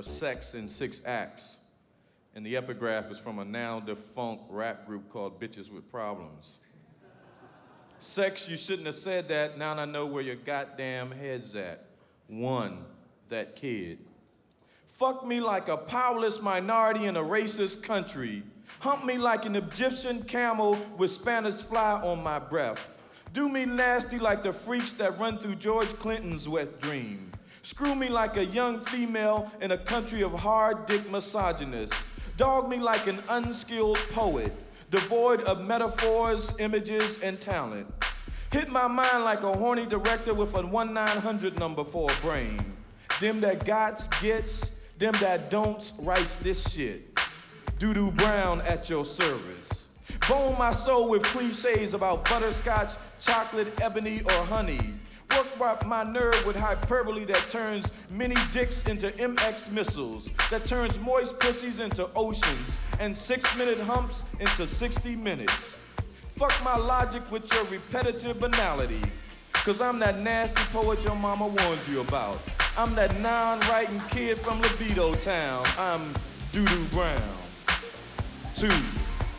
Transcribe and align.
Or 0.00 0.02
Sex 0.02 0.54
in 0.54 0.66
Six 0.66 1.02
Acts. 1.04 1.58
And 2.34 2.46
the 2.46 2.56
epigraph 2.56 3.10
is 3.10 3.18
from 3.18 3.38
a 3.38 3.44
now 3.44 3.80
defunct 3.80 4.44
rap 4.48 4.86
group 4.86 5.10
called 5.10 5.38
Bitches 5.38 5.70
with 5.70 5.90
Problems. 5.90 6.56
Sex, 7.98 8.48
you 8.48 8.56
shouldn't 8.56 8.86
have 8.86 8.94
said 8.94 9.28
that. 9.28 9.58
Now 9.58 9.74
I 9.74 9.84
know 9.84 10.06
where 10.06 10.22
your 10.22 10.36
goddamn 10.36 11.10
head's 11.10 11.54
at. 11.54 11.84
One, 12.28 12.78
that 13.28 13.56
kid. 13.56 13.98
Fuck 14.88 15.26
me 15.26 15.38
like 15.38 15.68
a 15.68 15.76
powerless 15.76 16.40
minority 16.40 17.04
in 17.04 17.16
a 17.18 17.22
racist 17.22 17.82
country. 17.82 18.42
Hump 18.78 19.04
me 19.04 19.18
like 19.18 19.44
an 19.44 19.56
Egyptian 19.56 20.22
camel 20.22 20.78
with 20.96 21.10
Spanish 21.10 21.56
fly 21.56 22.00
on 22.00 22.22
my 22.22 22.38
breath. 22.38 22.88
Do 23.34 23.50
me 23.50 23.66
nasty 23.66 24.18
like 24.18 24.42
the 24.42 24.52
freaks 24.54 24.92
that 24.92 25.18
run 25.18 25.36
through 25.36 25.56
George 25.56 25.88
Clinton's 25.98 26.48
wet 26.48 26.80
dream. 26.80 27.29
Screw 27.62 27.94
me 27.94 28.08
like 28.08 28.36
a 28.36 28.44
young 28.44 28.80
female 28.80 29.50
in 29.60 29.72
a 29.72 29.78
country 29.78 30.22
of 30.22 30.32
hard 30.32 30.86
dick 30.86 31.10
misogynists. 31.10 31.96
Dog 32.36 32.70
me 32.70 32.78
like 32.78 33.06
an 33.06 33.18
unskilled 33.28 33.98
poet, 34.12 34.52
devoid 34.90 35.42
of 35.42 35.60
metaphors, 35.60 36.52
images, 36.58 37.20
and 37.22 37.38
talent. 37.40 37.86
Hit 38.50 38.70
my 38.70 38.88
mind 38.88 39.24
like 39.24 39.42
a 39.42 39.52
horny 39.52 39.84
director 39.84 40.32
with 40.32 40.54
a 40.54 40.66
1 40.66 40.94
900 40.94 41.58
number 41.58 41.84
for 41.84 42.10
a 42.10 42.14
brain. 42.22 42.64
Them 43.20 43.40
that 43.42 43.66
gots 43.66 44.08
gets, 44.22 44.70
them 44.98 45.12
that 45.20 45.50
don'ts 45.50 45.92
writes 45.98 46.36
this 46.36 46.66
shit. 46.72 47.14
Doodoo 47.78 48.16
Brown 48.16 48.62
at 48.62 48.88
your 48.88 49.04
service. 49.04 49.88
Bone 50.28 50.56
my 50.58 50.72
soul 50.72 51.10
with 51.10 51.22
cliches 51.24 51.94
about 51.94 52.24
butterscotch, 52.24 52.94
chocolate, 53.20 53.68
ebony, 53.80 54.22
or 54.22 54.44
honey. 54.46 54.94
Work 55.36 55.60
up 55.60 55.86
my 55.86 56.02
nerve 56.02 56.44
with 56.46 56.56
hyperbole 56.56 57.24
that 57.26 57.44
turns 57.50 57.92
mini 58.10 58.34
dicks 58.52 58.82
into 58.86 59.10
MX 59.12 59.70
missiles, 59.70 60.28
that 60.50 60.66
turns 60.66 60.98
moist 60.98 61.38
pussies 61.38 61.78
into 61.78 62.08
oceans, 62.16 62.76
and 62.98 63.16
six 63.16 63.56
minute 63.56 63.78
humps 63.78 64.24
into 64.40 64.66
60 64.66 65.14
minutes. 65.16 65.76
Fuck 66.34 66.52
my 66.64 66.76
logic 66.76 67.22
with 67.30 67.52
your 67.52 67.64
repetitive 67.66 68.40
banality. 68.40 69.02
Cause 69.52 69.80
I'm 69.80 69.98
that 69.98 70.18
nasty 70.20 70.62
poet 70.72 71.04
your 71.04 71.14
mama 71.14 71.46
warns 71.46 71.88
you 71.88 72.00
about. 72.00 72.38
I'm 72.78 72.94
that 72.94 73.20
non-writing 73.20 74.00
kid 74.10 74.38
from 74.38 74.60
Libido 74.62 75.14
Town. 75.16 75.64
I'm 75.78 76.00
Doodoo 76.52 76.90
Brown. 76.92 77.20
Two, 78.56 78.74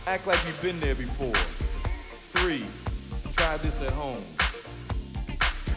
act 0.06 0.28
like 0.28 0.40
you've 0.46 0.62
been 0.62 0.80
there 0.80 0.96
before. 0.96 1.34
Three, 2.34 2.64
try 3.36 3.58
this 3.58 3.82
at 3.82 3.94
home. 3.94 4.24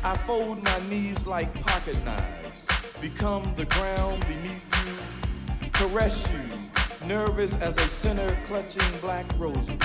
I 0.06 0.14
fold 0.18 0.62
my 0.62 0.80
knees 0.90 1.26
like 1.26 1.50
pocket 1.62 1.98
knives, 2.04 2.66
become 3.00 3.54
the 3.56 3.64
ground 3.64 4.22
beneath 4.28 4.86
you, 4.86 5.70
caress 5.72 6.28
you, 6.30 7.06
nervous 7.06 7.54
as 7.54 7.74
a 7.78 7.88
sinner 7.88 8.36
clutching 8.46 9.00
black 9.00 9.24
roses, 9.38 9.80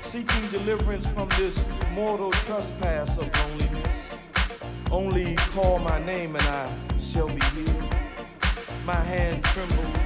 seeking 0.00 0.48
deliverance 0.50 1.04
from 1.04 1.28
this 1.30 1.64
mortal 1.92 2.30
trespass 2.30 3.18
of 3.18 3.28
loneliness. 3.40 4.10
Only 4.88 5.34
call 5.34 5.80
my 5.80 5.98
name 6.04 6.36
and 6.36 6.46
I 6.46 6.72
shall 7.00 7.26
be 7.26 7.44
healed. 7.46 7.94
My 8.84 8.94
hand 8.94 9.42
trembles, 9.42 9.96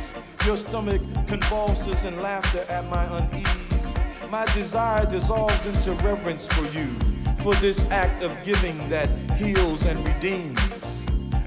your 0.46 0.56
stomach 0.56 1.02
convulses 1.26 2.04
in 2.04 2.22
laughter 2.22 2.64
at 2.70 2.88
my 2.88 3.04
unease. 3.18 3.94
My 4.30 4.46
desire 4.54 5.04
dissolves 5.04 5.66
into 5.66 5.92
reverence 6.02 6.46
for 6.46 6.64
you, 6.68 6.88
for 7.44 7.54
this 7.56 7.84
act 7.90 8.22
of 8.22 8.34
giving 8.42 8.88
that 8.88 9.06
heals 9.32 9.84
and 9.84 10.02
redeems. 10.08 10.58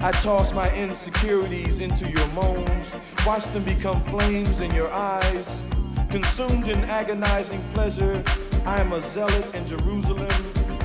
I 0.00 0.12
toss 0.12 0.52
my 0.52 0.72
insecurities 0.72 1.78
into 1.78 2.08
your 2.08 2.28
moans, 2.28 2.86
watch 3.26 3.44
them 3.46 3.64
become 3.64 4.00
flames 4.04 4.60
in 4.60 4.72
your 4.72 4.88
eyes. 4.92 5.60
Consumed 6.08 6.68
in 6.68 6.78
agonizing 6.84 7.60
pleasure, 7.74 8.22
I 8.64 8.78
am 8.80 8.92
a 8.92 9.02
zealot 9.02 9.52
in 9.56 9.66
Jerusalem, 9.66 10.30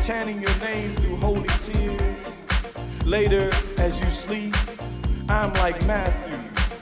chanting 0.01 0.41
your 0.41 0.57
name 0.57 0.96
through 0.96 1.18
holy 1.18 1.47
tears. 1.62 2.34
Later, 3.06 3.51
as 3.78 4.00
you 4.00 4.09
sleep, 4.09 4.56
I'm 5.30 5.53
like 5.53 5.80
Matthew, 5.85 6.40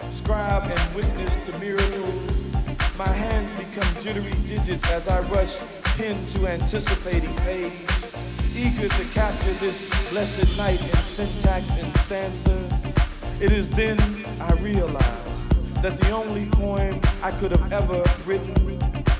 scribe 0.09 0.71
and 0.71 0.95
witness 0.95 1.35
to 1.47 1.59
miracles. 1.59 2.97
My 2.97 3.09
hands 3.09 3.51
become 3.59 4.01
jittery 4.01 4.31
digits 4.47 4.89
as 4.89 5.05
I 5.09 5.19
rush 5.23 5.80
pen 5.97 6.25
to 6.27 6.47
anticipating 6.47 7.33
page, 7.37 7.73
eager 8.55 8.87
to 8.87 9.05
capture 9.13 9.53
this 9.59 10.11
blessed 10.11 10.57
night 10.57 10.79
in 10.81 10.97
syntax 10.97 11.65
and 11.79 11.97
stanza. 11.99 12.81
It 13.41 13.51
is 13.51 13.69
then 13.69 13.99
I 14.39 14.53
realize 14.61 15.31
that 15.81 15.99
the 15.99 16.11
only 16.11 16.45
poem 16.47 16.99
I 17.23 17.31
could 17.31 17.51
have 17.51 17.73
ever 17.73 18.03
written, 18.25 18.79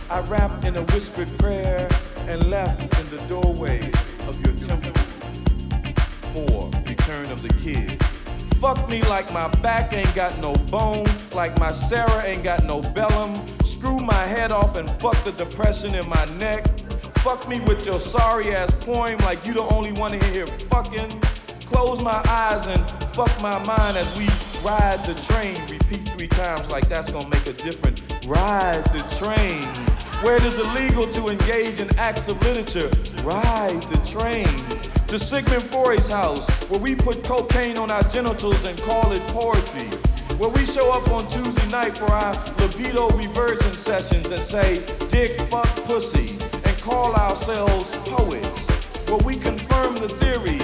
I 0.10 0.20
wrapped 0.22 0.66
in 0.66 0.78
a 0.78 0.84
whispered 0.94 1.30
prayer 1.40 1.88
and 2.28 2.50
left 2.50 2.81
in 3.00 3.10
the 3.10 3.24
doorway 3.28 3.80
of 4.28 4.40
your 4.46 4.54
temple. 4.68 4.94
Four, 6.34 6.70
Return 6.88 7.31
of 7.31 7.42
the 7.42 7.54
Kid. 7.62 8.00
Fuck 8.62 8.92
me 8.92 9.02
like 9.06 9.34
my 9.34 9.48
back 9.64 9.92
ain't 9.92 10.14
got 10.14 10.38
no 10.38 10.54
bone, 10.70 11.08
like 11.34 11.60
my 11.60 11.72
Sarah 11.72 12.24
ain't 12.24 12.44
got 12.44 12.64
no 12.64 12.80
bellum. 12.80 13.34
Screw 13.64 13.98
my 13.98 14.24
head 14.28 14.52
off 14.52 14.76
and 14.76 14.88
fuck 15.02 15.16
the 15.24 15.32
depression 15.32 15.96
in 15.96 16.08
my 16.08 16.26
neck. 16.38 16.68
Fuck 17.24 17.50
me 17.50 17.60
with 17.62 17.84
your 17.88 18.00
sorry 18.00 18.54
ass 18.54 18.72
poem 18.82 19.18
like 19.22 19.44
you 19.48 19.56
the 19.56 19.64
only 19.64 19.94
one 19.94 20.14
in 20.14 20.22
here 20.26 20.46
fucking. 20.46 21.10
Close 21.66 22.04
my 22.04 22.22
eyes 22.28 22.68
and 22.68 22.88
fuck 23.16 23.32
my 23.42 23.58
mind 23.66 23.98
as 23.98 24.16
we 24.16 24.28
ride 24.64 25.04
the 25.06 25.16
train. 25.34 25.60
Repeat 25.68 26.08
three 26.10 26.28
times 26.28 26.70
like 26.70 26.88
that's 26.88 27.12
gonna 27.12 27.30
make 27.30 27.48
a 27.48 27.54
difference. 27.54 28.04
Ride 28.28 28.84
the 28.94 29.02
train. 29.18 29.64
Where 30.24 30.36
it 30.36 30.44
is 30.44 30.60
illegal 30.60 31.08
to 31.14 31.30
engage 31.30 31.80
in 31.80 31.90
acts 31.98 32.28
of 32.28 32.40
literature. 32.44 32.92
Ride 33.24 33.82
the 33.90 33.98
train 34.06 34.46
to 35.12 35.20
Sigmund 35.20 35.64
Freud's 35.64 36.08
house, 36.08 36.50
where 36.70 36.80
we 36.80 36.96
put 36.96 37.22
cocaine 37.26 37.78
on 37.78 37.92
our 37.92 38.02
genitals 38.14 38.64
and 38.64 38.82
call 38.84 39.12
it 39.12 39.22
poetry. 39.28 39.90
Where 40.38 40.50
we 40.50 40.66
show 40.66 40.90
up 40.94 41.06
on 41.12 41.30
Tuesday 41.30 41.68
night 41.70 41.98
for 41.98 42.06
our 42.06 42.34
libido 42.60 43.10
reversion 43.10 43.74
sessions 43.74 44.28
and 44.28 44.42
say, 44.42 44.82
dick, 45.10 45.38
fuck, 45.50 45.68
pussy, 45.84 46.38
and 46.64 46.78
call 46.78 47.14
ourselves 47.14 47.94
poets. 48.08 48.48
Where 49.10 49.18
we 49.18 49.36
confirm 49.36 49.96
the 49.96 50.08
theory 50.08 50.60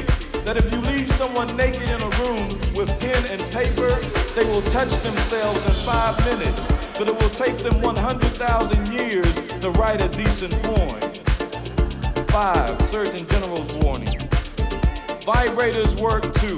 that 0.45 0.55
if 0.55 0.71
you 0.71 0.79
leave 0.79 1.11
someone 1.11 1.53
naked 1.57 1.81
in 1.81 2.01
a 2.01 2.09
room 2.23 2.47
with 2.73 2.87
pen 3.01 3.25
and 3.25 3.41
paper, 3.51 3.93
they 4.33 4.45
will 4.45 4.61
touch 4.71 4.87
themselves 5.03 5.67
in 5.67 5.75
five 5.83 6.17
minutes, 6.25 6.97
but 6.97 7.09
it 7.09 7.21
will 7.21 7.31
take 7.31 7.57
them 7.57 7.81
100,000 7.81 8.93
years 8.93 9.35
to 9.59 9.71
write 9.71 10.01
a 10.01 10.07
decent 10.07 10.53
poem. 10.63 11.01
Five, 12.29 12.81
Surgeon 12.83 13.27
General's 13.27 13.73
warning. 13.83 14.26
Vibrators 15.27 15.99
work 15.99 16.23
too. 16.35 16.57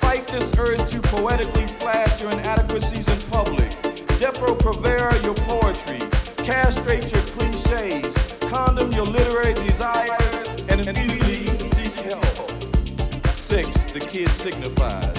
Fight 0.00 0.26
this 0.26 0.50
urge 0.58 0.80
to 0.90 0.98
poetically 1.10 1.66
flash 1.66 2.22
your 2.22 2.30
inadequacies 2.30 3.06
in 3.06 3.30
public. 3.30 3.68
Depro 4.16 4.56
your 5.22 5.34
poetry. 5.34 5.98
Castrate 6.42 7.12
your 7.12 7.20
cliches. 7.36 8.16
Condom 8.48 8.90
your 8.92 9.04
literary 9.04 9.52
desires. 9.52 10.48
And 10.70 10.88
immediately 10.88 11.68
seek 11.72 12.00
help. 12.00 12.24
Six, 13.34 13.68
the 13.92 14.00
kid 14.00 14.28
signifies. 14.30 15.14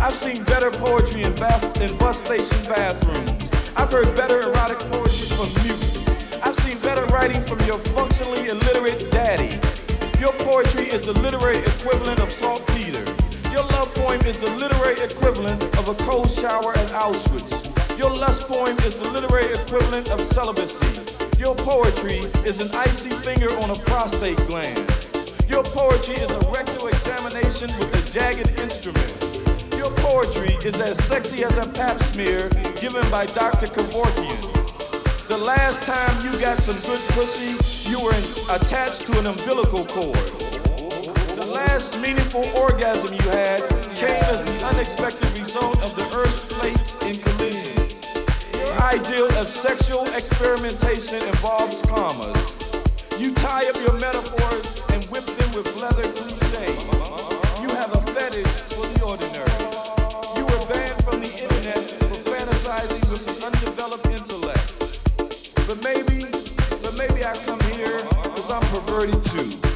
I've 0.00 0.16
seen 0.16 0.42
better 0.42 0.72
poetry 0.72 1.22
in, 1.22 1.34
bath- 1.36 1.80
in 1.80 1.96
bus 1.96 2.18
station 2.18 2.64
bathrooms. 2.66 3.30
I've 3.76 3.92
heard 3.92 4.16
better 4.16 4.40
erotic 4.40 4.80
poetry 4.90 5.28
from 5.28 5.46
mutes. 5.62 6.08
I've 6.42 6.58
seen 6.64 6.80
better 6.80 7.06
writing 7.14 7.44
from 7.44 7.60
your 7.68 7.78
functionally 7.78 8.48
illiterate 8.48 9.12
daddy. 9.12 9.69
Your 10.20 10.34
poetry 10.44 10.84
is 10.88 11.06
the 11.06 11.14
literary 11.14 11.60
equivalent 11.60 12.20
of 12.20 12.30
saltpeter. 12.30 13.02
Your 13.50 13.64
love 13.72 13.88
poem 13.94 14.20
is 14.26 14.36
the 14.36 14.50
literary 14.60 15.00
equivalent 15.00 15.62
of 15.78 15.88
a 15.88 15.94
cold 16.04 16.30
shower 16.30 16.76
at 16.76 16.88
Auschwitz. 16.92 17.56
Your 17.98 18.14
lust 18.14 18.42
poem 18.42 18.76
is 18.84 18.96
the 18.96 19.08
literary 19.12 19.50
equivalent 19.50 20.12
of 20.12 20.20
celibacy. 20.34 21.24
Your 21.38 21.54
poetry 21.54 22.20
is 22.44 22.60
an 22.60 22.68
icy 22.78 23.08
finger 23.08 23.48
on 23.48 23.70
a 23.70 23.80
prostate 23.88 24.36
gland. 24.44 24.76
Your 25.48 25.64
poetry 25.64 26.16
is 26.16 26.28
a 26.28 26.50
rectal 26.52 26.88
examination 26.88 27.72
with 27.80 27.88
a 27.96 28.12
jagged 28.12 28.60
instrument. 28.60 29.08
Your 29.80 29.88
poetry 30.04 30.52
is 30.68 30.78
as 30.82 31.02
sexy 31.04 31.44
as 31.44 31.56
a 31.56 31.64
pap 31.72 31.96
smear 32.12 32.50
given 32.76 33.08
by 33.10 33.24
Dr. 33.24 33.72
Kevorkian. 33.72 34.60
The 35.28 35.38
last 35.38 35.80
time 35.88 36.12
you 36.26 36.38
got 36.42 36.58
some 36.58 36.76
good 36.84 37.00
pussy, 37.16 37.56
you 37.90 37.98
were 37.98 38.14
attached 38.54 39.02
to 39.02 39.18
an 39.18 39.26
umbilical 39.26 39.84
cord. 39.86 40.14
The 41.34 41.50
last 41.52 42.00
meaningful 42.00 42.46
orgasm 42.54 43.12
you 43.12 43.26
had 43.34 43.66
came 43.98 44.22
as 44.30 44.38
the 44.46 44.66
unexpected 44.66 45.26
result 45.36 45.82
of 45.82 45.90
the 45.98 46.06
Earth's 46.14 46.46
plate 46.54 46.78
in 47.10 47.18
collision. 47.18 47.90
Your 48.54 48.72
ideal 48.86 49.26
of 49.42 49.50
sexual 49.50 50.06
experimentation 50.14 51.18
involves 51.34 51.82
commas. 51.82 52.38
You 53.18 53.34
tie 53.34 53.66
up 53.66 53.74
your 53.82 53.98
metaphors 53.98 54.86
and 54.94 55.02
whip 55.10 55.26
them 55.26 55.50
with 55.50 55.66
leather 55.82 56.06
cliches. 56.14 56.78
You 57.58 57.68
have 57.74 57.90
a 57.90 58.02
fetish 58.14 58.54
for 58.70 58.86
the 58.86 59.02
ordinary. 59.02 59.58
You 60.38 60.46
were 60.46 60.62
banned 60.70 61.02
from 61.02 61.18
the 61.18 61.32
internet 61.42 61.82
for 61.98 62.14
fantasizing 62.22 63.02
with 63.10 63.26
an 63.26 63.50
undeveloped 63.50 64.06
intellect. 64.06 64.78
But 65.66 65.82
maybe, 65.82 66.30
but 66.82 66.94
maybe 66.94 67.26
I 67.26 67.34
come 67.34 67.59
here 68.90 69.06
because 69.06 69.20
I'm 69.20 69.20
perverted 69.20 69.24
too. 69.24 69.68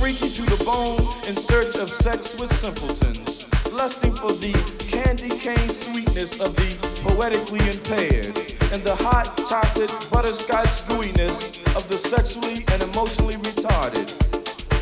Freaky 0.00 0.28
to 0.28 0.42
the 0.42 0.64
bone 0.64 1.00
in 1.28 1.34
search 1.36 1.76
of 1.76 1.88
sex 1.88 2.38
with 2.38 2.52
simpletons. 2.54 3.48
Lusting 3.70 4.14
for 4.14 4.32
the 4.32 4.52
candy 4.90 5.28
cane 5.28 5.68
sweetness 5.70 6.40
of 6.40 6.54
the 6.56 6.76
poetically 7.04 7.60
impaired 7.68 8.36
and 8.72 8.82
the 8.84 8.94
hot 8.96 9.36
chocolate 9.48 9.92
butterscotch 10.10 10.86
gooiness 10.88 11.58
of 11.76 11.88
the 11.88 11.96
sexually 11.96 12.64
and 12.72 12.82
emotionally 12.82 13.36
retarded. 13.36 14.08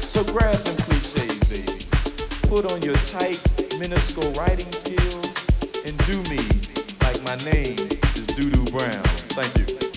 So 0.02 0.24
grab 0.24 0.54
them 0.54 0.76
cliches, 0.86 1.38
baby. 1.48 1.86
Put 2.48 2.70
on 2.72 2.82
your 2.82 2.96
tight, 3.06 3.40
minuscule 3.78 4.32
writing 4.32 4.70
skills 4.72 5.30
and 5.86 5.96
do 6.06 6.18
me 6.30 6.42
like 7.02 7.22
my 7.24 7.36
name 7.50 7.78
is 7.78 8.26
Doodoo 8.34 8.70
Brown. 8.72 9.04
Thank 9.34 9.56
you. 9.58 9.89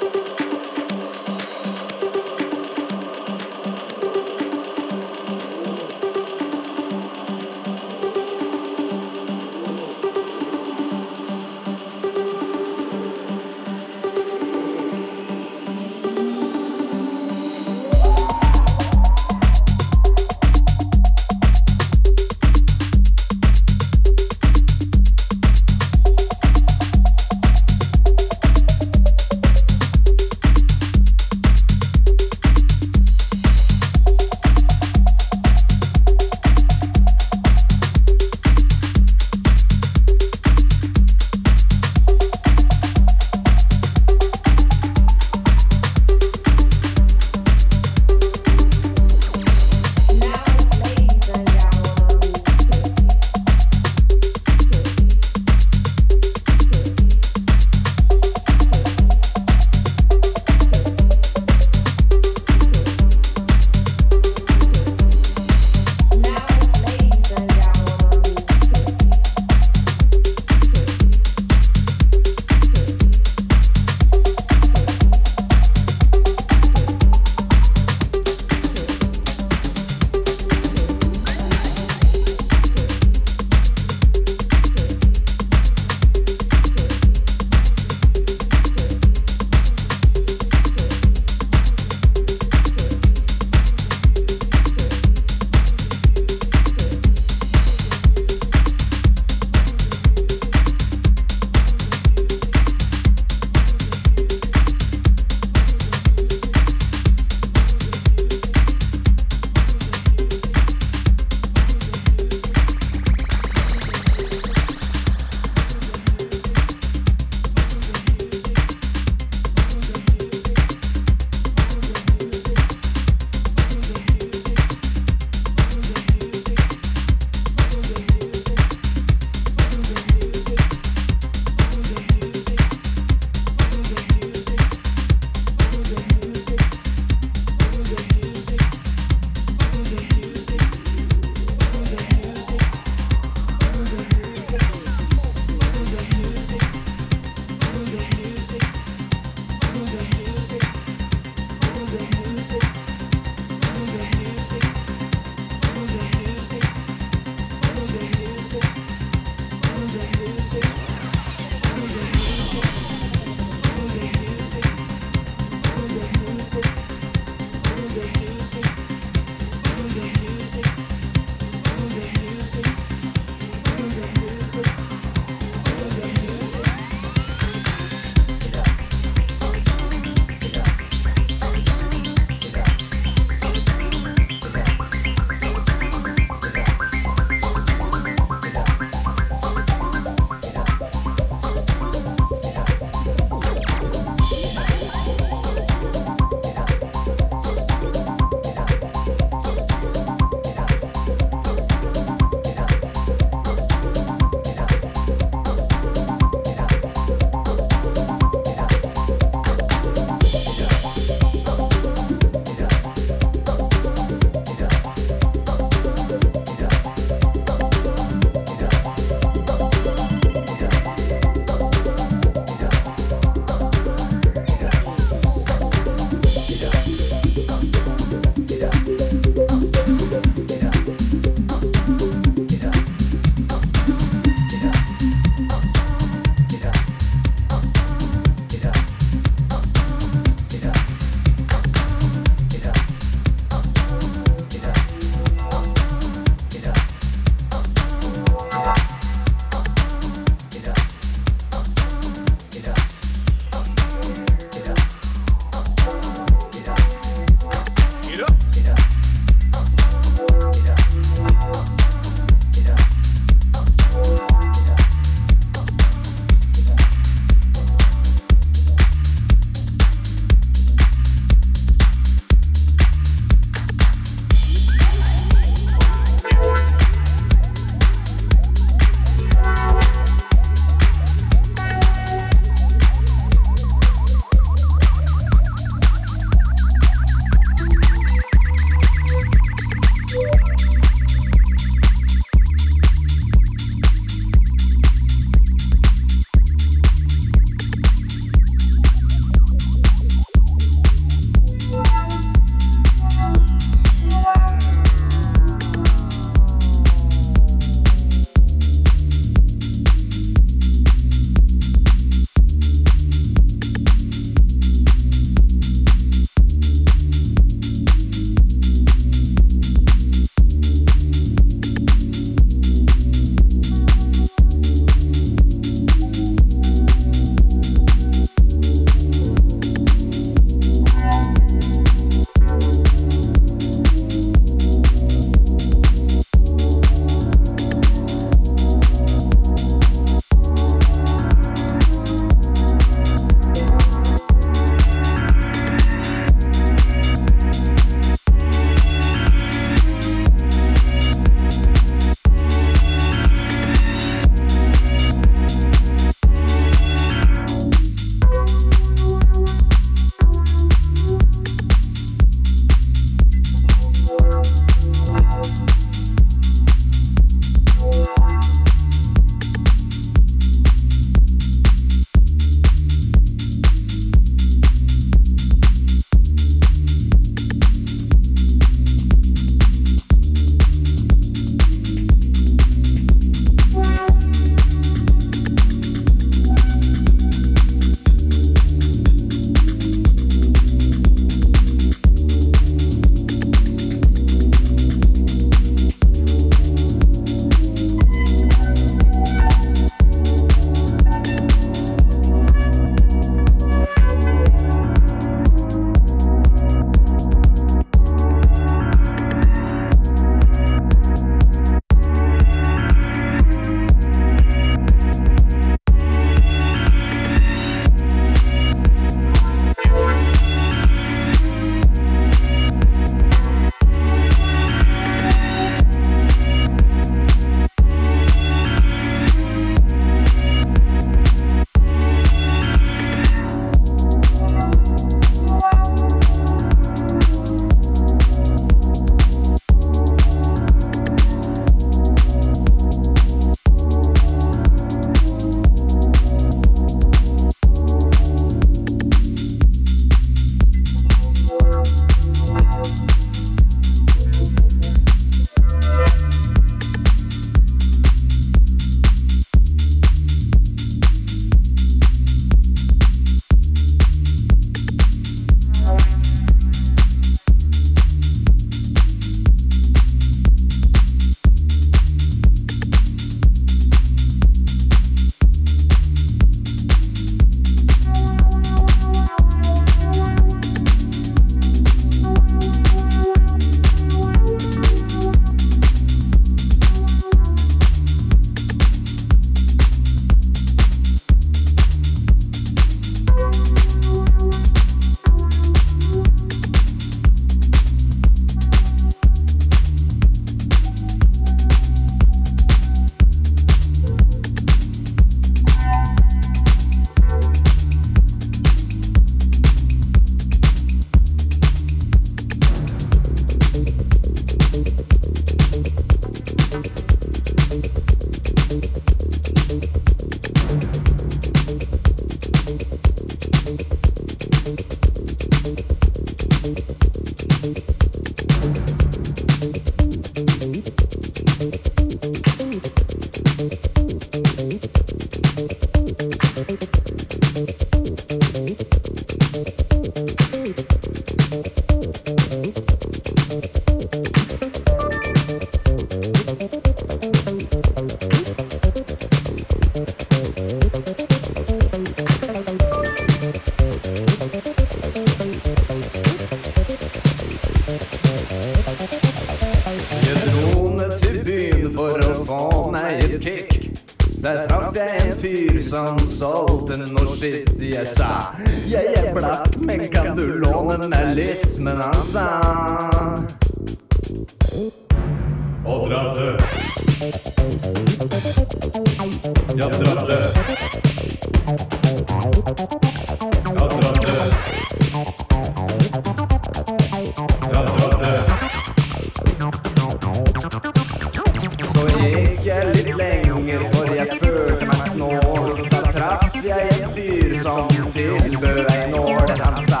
Bøen 598.60 599.10
når 599.10 599.46
den 599.46 599.60
han 599.60 599.86
sa. 599.86 600.00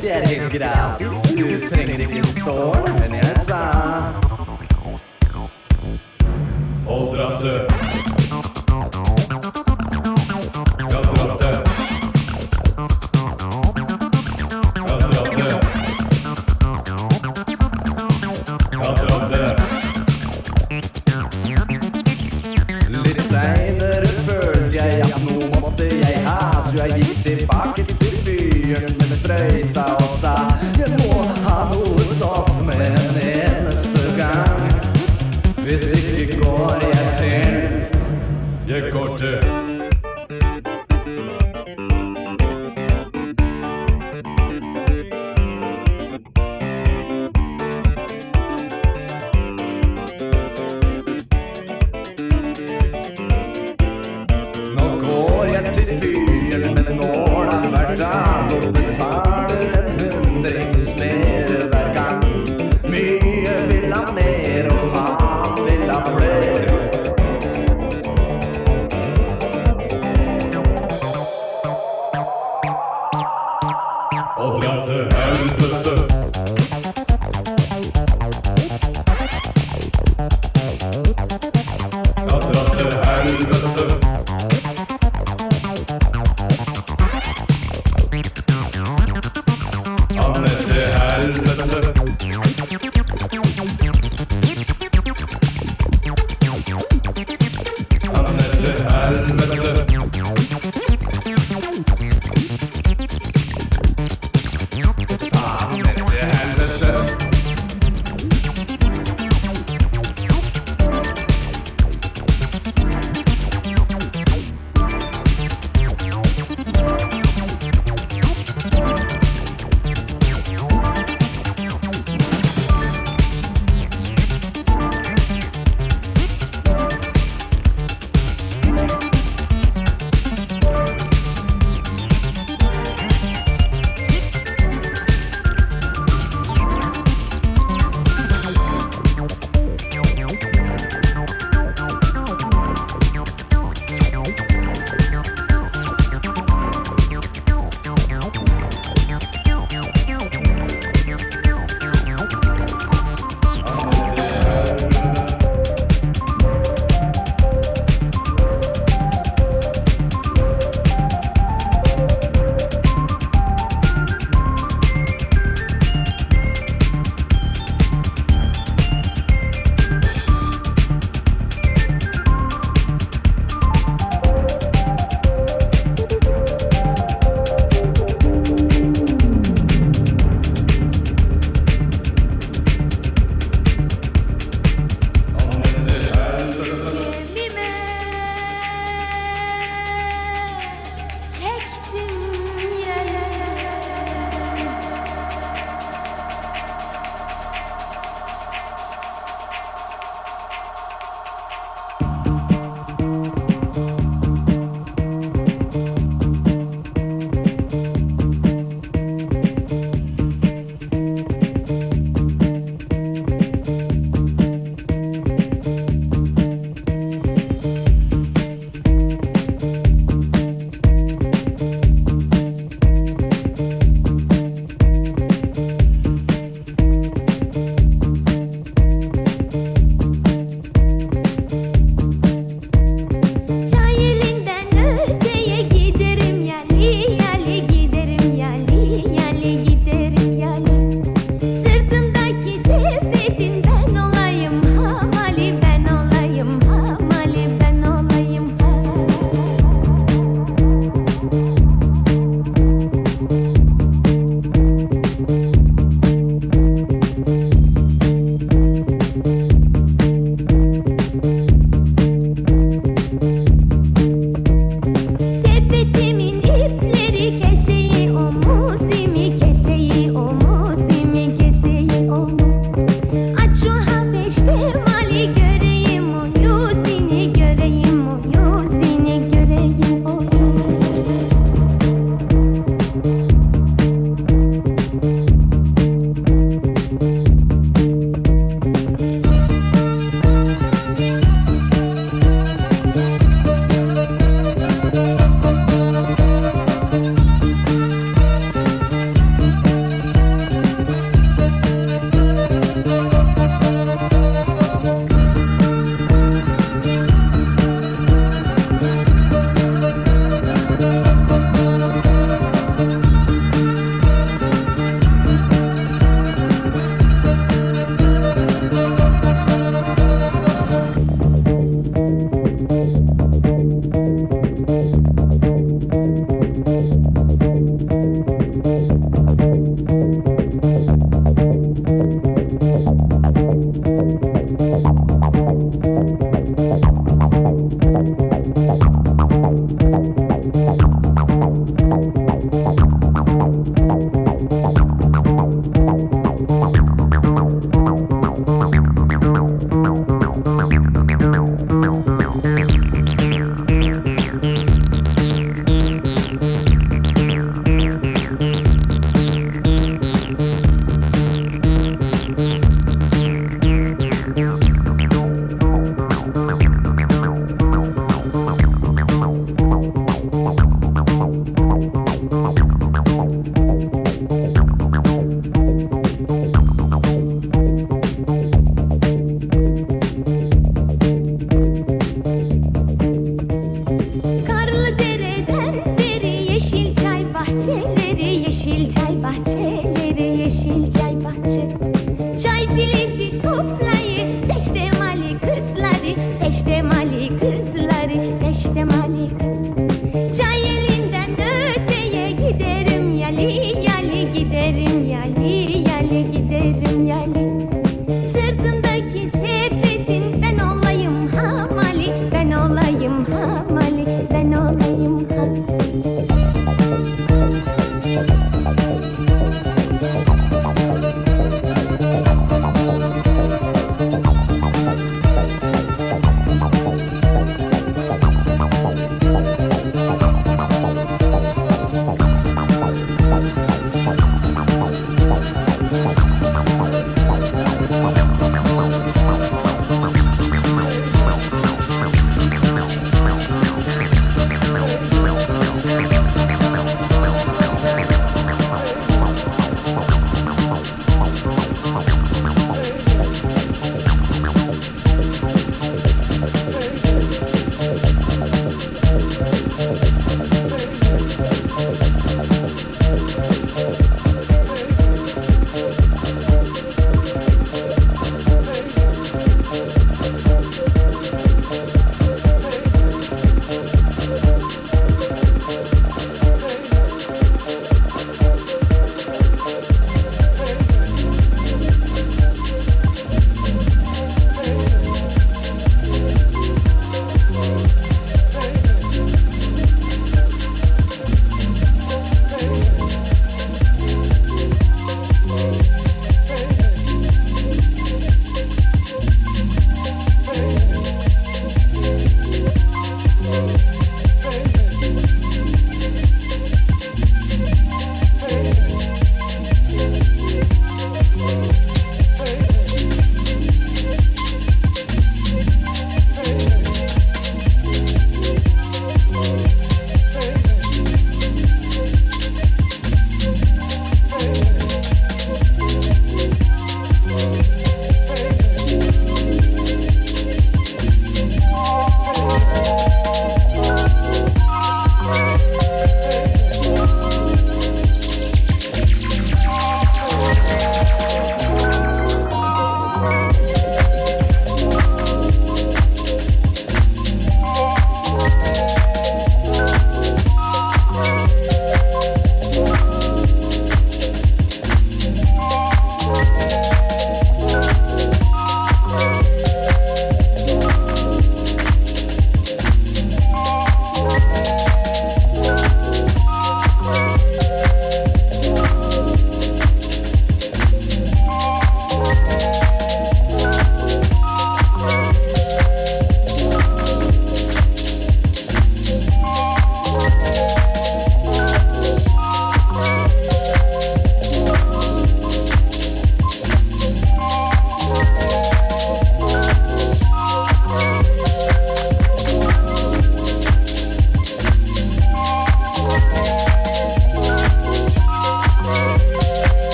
Det 0.00 0.12
er 0.12 0.26
helt 0.26 0.52
gratis, 0.52 1.22
du 1.38 1.68
trenger 1.68 1.98
ikke 1.98 2.26
stål, 2.26 2.90
men 3.00 3.14
jeg 3.14 3.36
sa. 3.46 4.23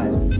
It's 0.00 0.36
a 0.36 0.37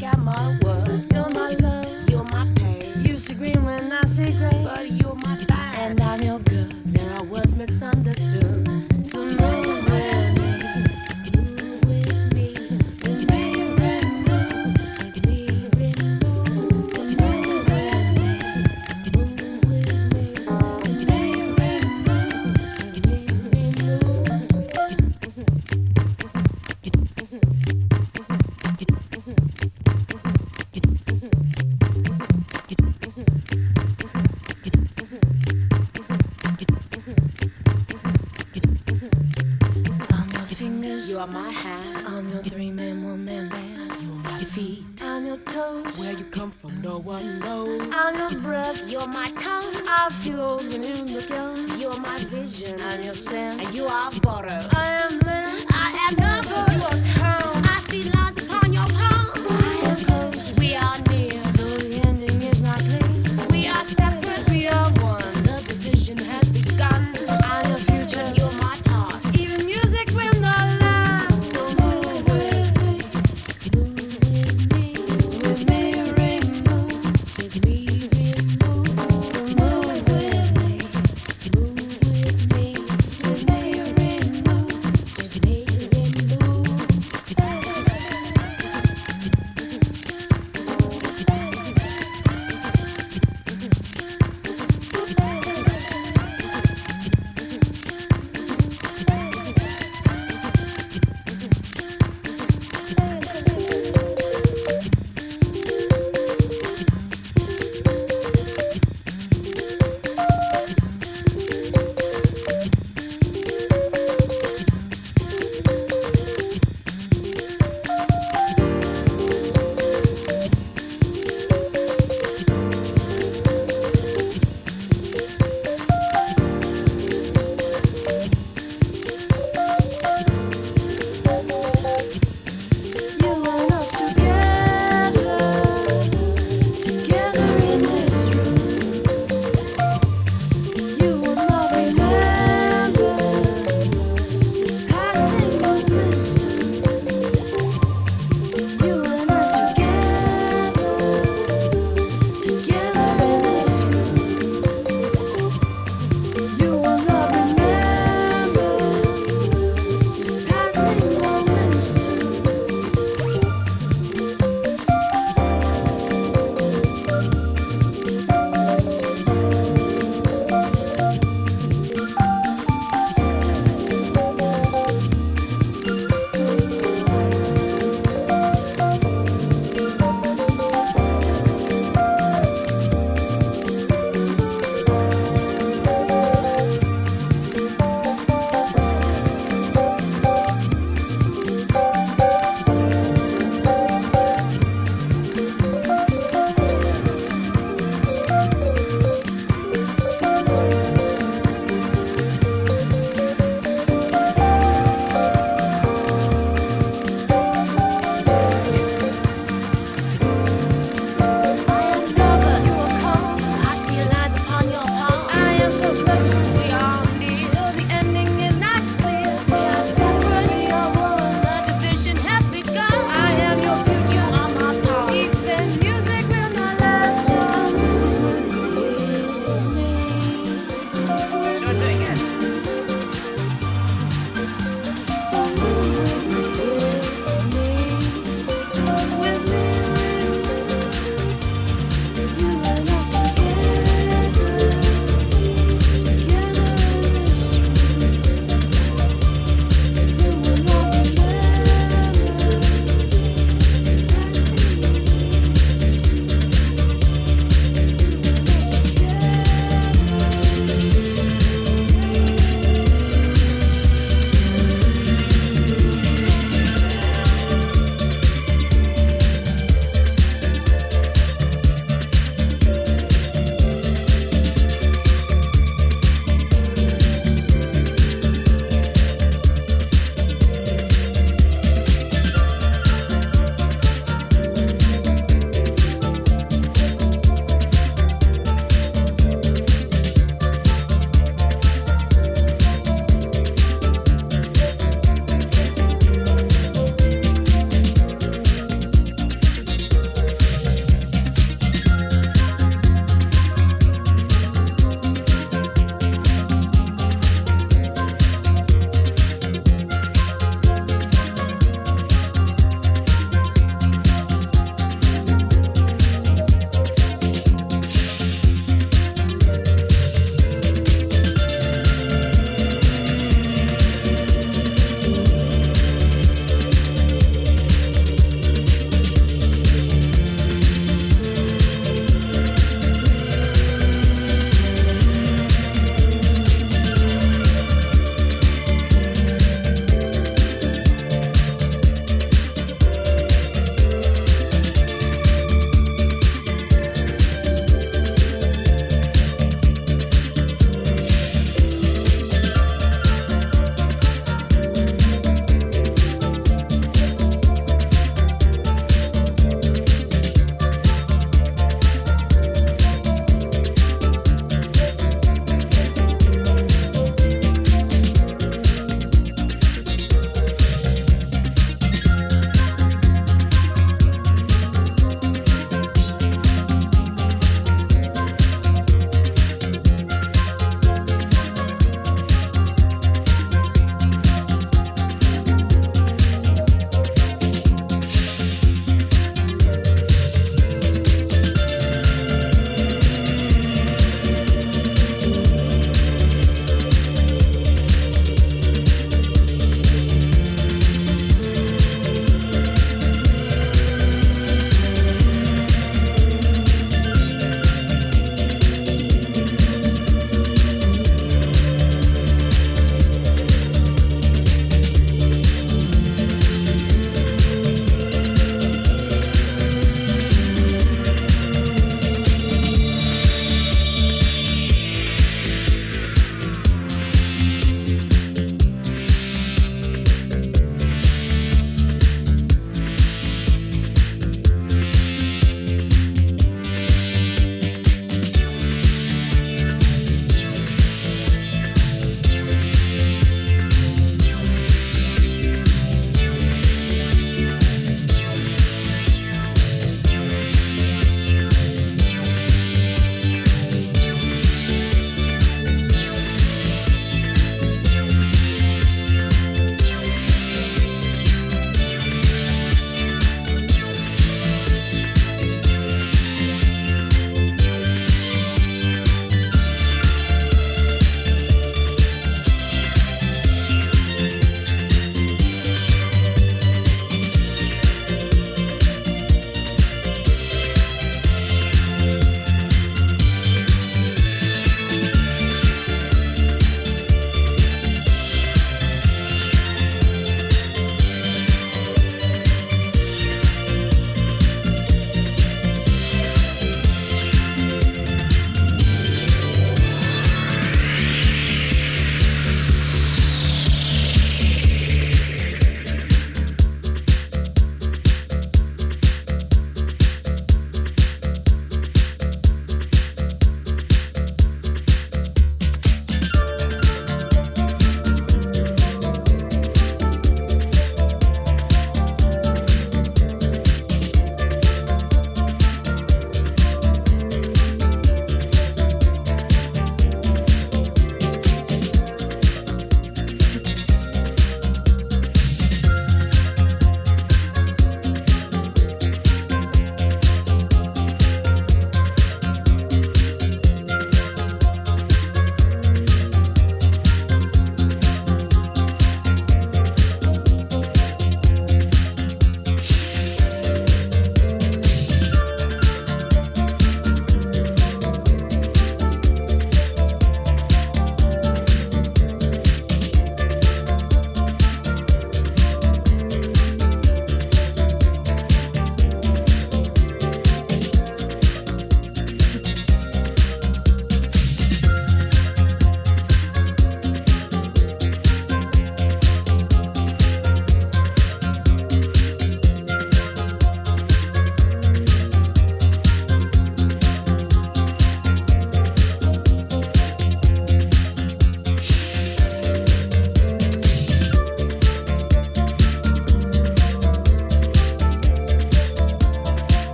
luck 0.00 0.18
my 0.18 0.27